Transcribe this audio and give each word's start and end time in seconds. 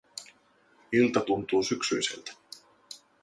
Ilta 0.93 1.19
tuntuu 1.23 1.63
syksyiseltä. 1.63 2.33